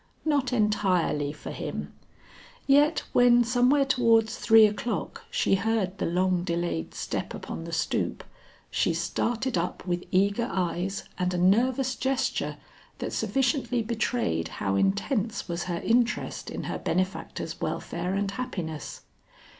[0.25, 1.93] Not entirely for him
[2.65, 8.23] yet when somewhere towards three o'clock, she heard the long delayed step upon the stoop,
[8.71, 12.57] she started up with eager eyes and a nervous gesture
[12.97, 19.01] that sufficiently betrayed how intense was her interest in her benefactor's welfare and happiness.